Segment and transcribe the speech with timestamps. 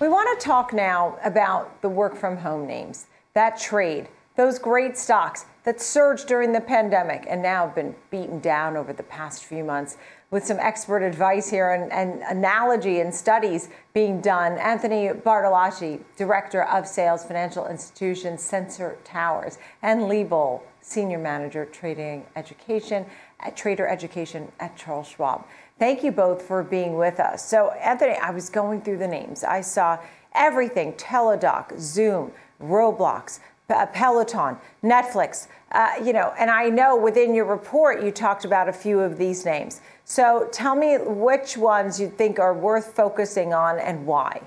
[0.00, 4.96] We want to talk now about the work from home names, that trade, those great
[4.96, 9.44] stocks that surged during the pandemic and now have been beaten down over the past
[9.44, 9.96] few months
[10.30, 14.52] with some expert advice here and, and analogy and studies being done.
[14.58, 22.24] Anthony Bartolacci, Director of Sales Financial Institutions Sensor Towers, and Lee Bohl, Senior Manager Trading
[22.36, 23.04] Education
[23.40, 25.44] at Trader Education at Charles Schwab.
[25.78, 27.44] Thank you both for being with us.
[27.44, 29.44] So, Anthony, I was going through the names.
[29.44, 29.98] I saw
[30.34, 38.02] everything Teladoc, Zoom, Roblox, Peloton, Netflix, uh, you know, and I know within your report
[38.02, 39.80] you talked about a few of these names.
[40.04, 44.40] So tell me which ones you think are worth focusing on and why.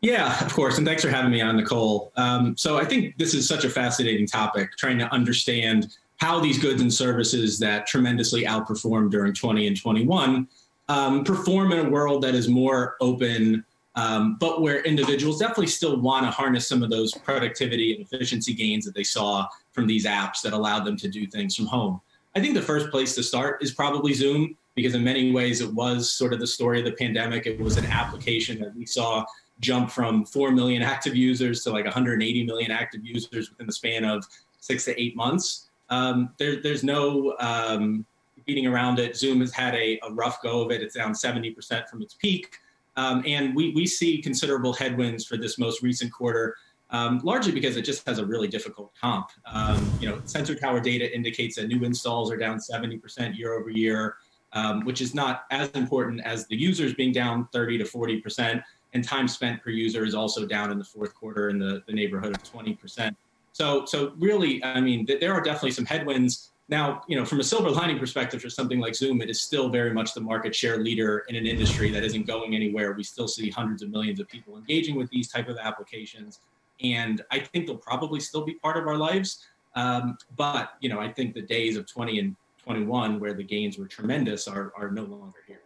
[0.00, 0.78] Yeah, of course.
[0.78, 2.12] And thanks for having me on, Nicole.
[2.14, 6.58] Um, so I think this is such a fascinating topic, trying to understand how these
[6.58, 10.48] goods and services that tremendously outperformed during 20 and 21
[10.88, 16.00] um, perform in a world that is more open, um, but where individuals definitely still
[16.00, 20.06] want to harness some of those productivity and efficiency gains that they saw from these
[20.06, 22.00] apps that allowed them to do things from home.
[22.34, 25.72] I think the first place to start is probably Zoom, because in many ways it
[25.72, 27.46] was sort of the story of the pandemic.
[27.46, 29.24] It was an application that we saw
[29.60, 34.04] jump from 4 million active users to like 180 million active users within the span
[34.04, 34.24] of
[34.60, 35.67] six to eight months.
[35.90, 38.04] Um, there, there's no um,
[38.46, 39.16] beating around it.
[39.16, 40.82] Zoom has had a, a, rough go of it.
[40.82, 42.56] It's down 70% from its peak.
[42.96, 46.56] Um, and we, we see considerable headwinds for this most recent quarter,
[46.90, 49.28] um, largely because it just has a really difficult comp.
[49.46, 53.70] Um, you know, Sensor Tower data indicates that new installs are down 70% year over
[53.70, 54.16] year,
[54.52, 58.62] um, which is not as important as the users being down 30 to 40%.
[58.94, 61.92] And time spent per user is also down in the fourth quarter in the, the
[61.92, 63.14] neighborhood of 20%.
[63.52, 66.50] So, so really, I mean, th- there are definitely some headwinds.
[66.68, 69.68] Now, you know, from a silver lining perspective for something like Zoom, it is still
[69.70, 72.92] very much the market share leader in an industry that isn't going anywhere.
[72.92, 76.40] We still see hundreds of millions of people engaging with these type of applications,
[76.82, 79.46] and I think they'll probably still be part of our lives.
[79.74, 83.78] Um, but you know, I think the days of 20 and 21 where the gains
[83.78, 85.60] were tremendous are are no longer here.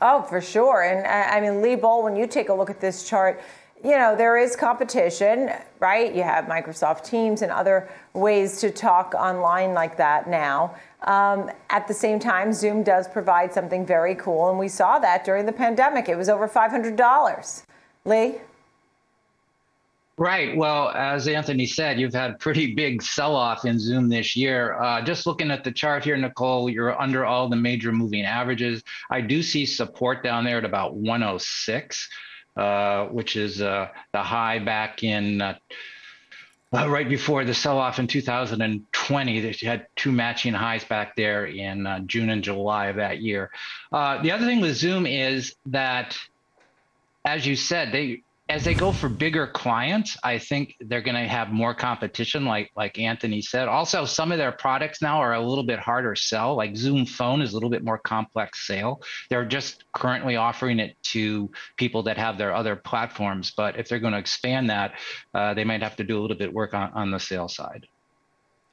[0.00, 0.82] Oh, for sure.
[0.82, 3.40] And I mean, Lee Bohl, when you take a look at this chart,
[3.84, 5.50] you know, there is competition,
[5.80, 6.14] right?
[6.14, 10.74] You have Microsoft Teams and other ways to talk online like that now.
[11.02, 15.24] Um, at the same time, Zoom does provide something very cool, and we saw that
[15.24, 16.08] during the pandemic.
[16.08, 17.64] It was over $500.
[18.04, 18.36] Lee?
[20.18, 20.56] Right.
[20.56, 24.80] Well, as Anthony said, you've had pretty big sell-off in Zoom this year.
[24.80, 28.82] Uh, just looking at the chart here, Nicole, you're under all the major moving averages.
[29.10, 32.08] I do see support down there at about 106.
[32.56, 35.54] Uh, which is uh, the high back in uh,
[36.72, 39.40] right before the sell-off in 2020.
[39.40, 43.50] They had two matching highs back there in June and July of that year.
[43.92, 46.18] the other thing with Zoom is that,
[47.26, 51.28] as you said, they as they go for bigger clients, I think they're going to
[51.28, 53.66] have more competition, like like Anthony said.
[53.66, 56.54] Also, some of their products now are a little bit harder sell.
[56.56, 59.02] Like Zoom Phone is a little bit more complex sale.
[59.30, 63.98] They're just currently offering it to people that have their other platforms, but if they're
[63.98, 64.92] going to expand that,
[65.34, 67.86] uh, they might have to do a little bit work on, on the sales side.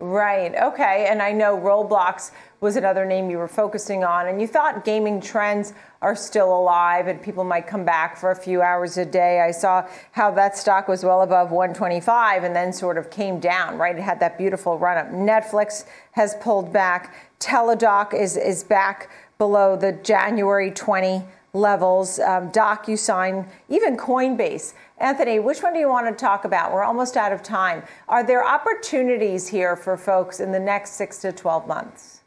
[0.00, 0.54] Right.
[0.54, 1.06] Okay.
[1.08, 5.20] And I know Roblox was another name you were focusing on, and you thought gaming
[5.20, 5.72] trends
[6.02, 9.40] are still alive and people might come back for a few hours a day.
[9.40, 13.78] I saw how that stock was well above 125 and then sort of came down,
[13.78, 13.96] right?
[13.96, 15.10] It had that beautiful run up.
[15.10, 17.14] Netflix has pulled back.
[17.38, 21.22] Teladoc is, is back below the January 20
[21.54, 24.74] levels, um, DocuSign, even Coinbase.
[24.98, 26.72] Anthony, which one do you want to talk about?
[26.72, 27.82] We're almost out of time.
[28.08, 32.20] Are there opportunities here for folks in the next six to 12 months?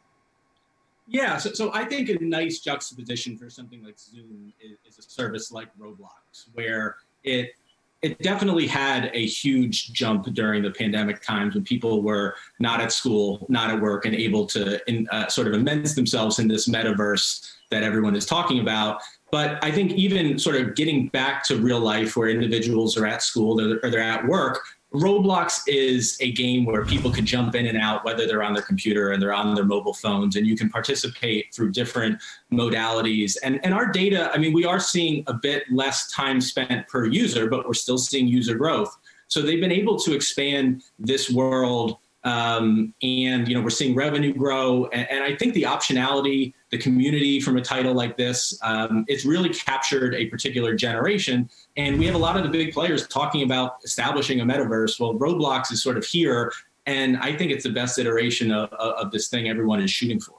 [1.06, 5.08] Yeah, so, so I think a nice juxtaposition for something like Zoom is, is a
[5.08, 7.52] service like Roblox, where it
[8.00, 12.92] it definitely had a huge jump during the pandemic times when people were not at
[12.92, 16.68] school, not at work, and able to in, uh, sort of immerse themselves in this
[16.68, 19.00] metaverse that everyone is talking about.
[19.30, 23.22] But I think even sort of getting back to real life where individuals are at
[23.22, 24.60] school or they're at work,
[24.94, 28.62] Roblox is a game where people can jump in and out, whether they're on their
[28.62, 32.18] computer and they're on their mobile phones, and you can participate through different
[32.50, 33.36] modalities.
[33.42, 37.04] And, and our data, I mean, we are seeing a bit less time spent per
[37.04, 38.96] user, but we're still seeing user growth.
[39.26, 44.34] So they've been able to expand this world um, and you know we're seeing revenue
[44.34, 44.86] grow.
[44.86, 49.24] And, and, i think the optionality the community from a title like this um, it's
[49.24, 51.48] really captured a particular generation.
[51.76, 54.98] And we have a lot of the big players talking about establishing a metaverse.
[54.98, 56.52] Well roblox is sort of here
[56.86, 60.36] and i think it's the best iteration of, of this thing everyone is shooting for.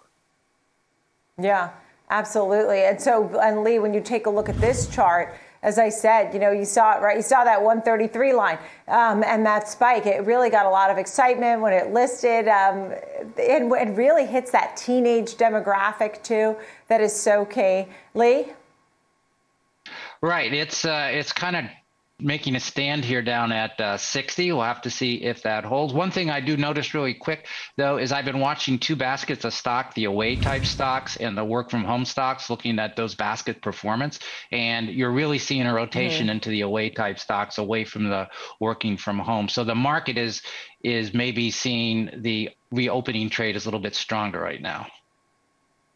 [1.41, 1.71] Yeah
[2.09, 2.83] absolutely.
[2.83, 6.33] And so and lee when you take a look at this chart as I said,
[6.33, 7.17] you know, you saw it right.
[7.17, 8.57] You saw that 133 line
[8.87, 10.05] um, and that spike.
[10.05, 12.93] It really got a lot of excitement when it listed, um,
[13.37, 16.55] and it really hits that teenage demographic too.
[16.87, 17.87] That is so key.
[18.13, 18.53] Lee.
[20.21, 20.53] Right.
[20.53, 21.65] It's uh, it's kind of
[22.19, 24.51] making a stand here down at uh, 60.
[24.51, 25.93] We'll have to see if that holds.
[25.93, 29.53] One thing I do notice really quick, though, is I've been watching two baskets of
[29.53, 33.61] stock, the away type stocks and the work from home stocks, looking at those basket
[33.61, 34.19] performance.
[34.51, 36.31] And you're really seeing a rotation mm-hmm.
[36.31, 38.27] into the away type stocks away from the
[38.59, 39.49] working from home.
[39.49, 40.41] So the market is
[40.83, 44.87] is maybe seeing the reopening trade is a little bit stronger right now.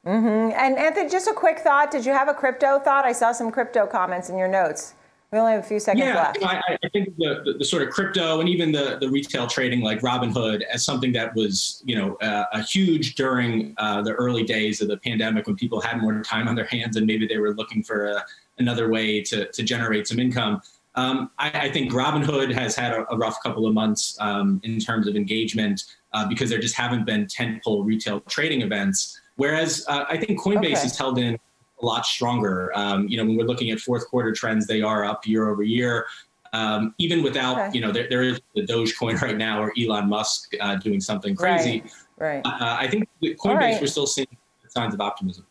[0.05, 0.51] Mm-hmm.
[0.57, 1.89] And Anthony, just a quick thought.
[1.89, 3.05] Did you have a crypto thought?
[3.05, 4.95] I saw some crypto comments in your notes.
[5.33, 6.45] We only have a few seconds yeah, left.
[6.45, 9.81] I, I, think the, the, the, sort of crypto and even the, the retail trading
[9.81, 14.43] like Robinhood as something that was, you know, uh, a huge during uh, the early
[14.43, 17.39] days of the pandemic when people had more time on their hands and maybe they
[17.39, 18.23] were looking for a,
[18.59, 20.61] another way to, to generate some income.
[20.93, 24.77] Um, I, I, think Robinhood has had a, a rough couple of months um, in
[24.77, 25.83] terms of engagement
[26.13, 29.19] uh, because there just haven't been tentpole retail trading events.
[29.37, 30.79] Whereas uh, I think Coinbase okay.
[30.81, 31.39] has held in
[31.83, 32.71] a lot stronger.
[32.75, 35.61] Um, you know, when we're looking at fourth quarter trends, they are up year over
[35.61, 36.07] year.
[36.53, 37.69] Um, even without, okay.
[37.73, 41.35] you know, there, there is the Dogecoin right now or Elon Musk uh, doing something
[41.35, 41.83] crazy.
[42.17, 42.43] Right.
[42.45, 42.45] right.
[42.45, 43.81] Uh, I think Coinbase, right.
[43.81, 44.27] we're still seeing
[44.69, 45.45] signs of optimism.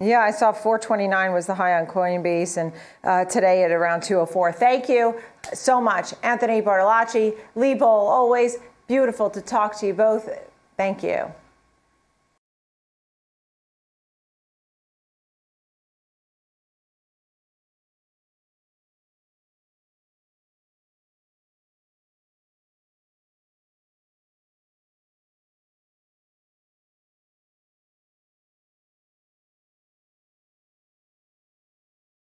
[0.00, 2.72] Yeah, I saw 429 was the high on Coinbase, and
[3.04, 4.52] uh, today at around 204.
[4.52, 5.20] Thank you
[5.54, 7.84] so much, Anthony Bartolacci, Lee Bohl.
[7.84, 8.56] Always
[8.88, 10.28] beautiful to talk to you both.
[10.76, 11.32] Thank you.